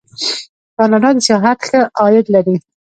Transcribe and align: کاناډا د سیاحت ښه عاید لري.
کاناډا 0.75 1.09
د 1.15 1.17
سیاحت 1.27 1.59
ښه 1.67 1.79
عاید 1.99 2.25
لري. 2.35 2.55